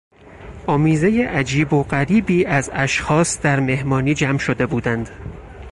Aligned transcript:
آمیزهی 0.67 1.23
عجیب 1.23 1.73
و 1.73 1.83
غریبی 1.83 2.45
از 2.45 2.69
اشخاص 2.73 3.41
در 3.41 3.59
مهمانی 3.59 4.13
جمع 4.13 4.37
شده 4.37 4.65
بودند. 4.65 5.09